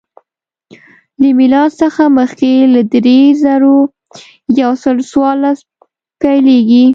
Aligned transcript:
له 1.21 1.29
میلاد 1.39 1.69
څخه 1.81 2.03
مخکې 2.19 2.51
له 2.73 2.81
درې 2.93 3.19
زره 3.43 3.71
یو 4.61 4.71
سل 4.83 4.97
څوارلس 5.11 5.59
پیلېږي 6.21 6.85